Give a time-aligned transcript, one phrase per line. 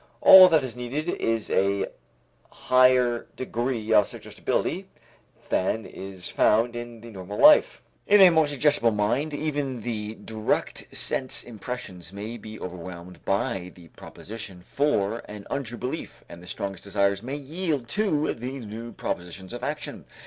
[0.19, 1.85] All that is needed is a
[2.49, 4.87] higher degree of suggestibility
[5.49, 7.83] than is found in the normal life.
[8.07, 13.89] In a more suggestible mind even the direct sense impressions may be overwhelmed by the
[13.89, 19.53] proposition for an untrue belief and the strongest desires may yield to the new propositions
[19.53, 20.05] of action.